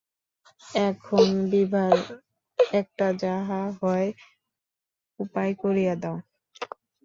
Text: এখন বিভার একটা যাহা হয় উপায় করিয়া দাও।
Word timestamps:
এখন 0.81 1.27
বিভার 1.51 1.95
একটা 2.59 3.07
যাহা 3.21 3.61
হয় 3.79 4.09
উপায় 5.19 5.53
করিয়া 5.61 5.93
দাও। 5.95 6.17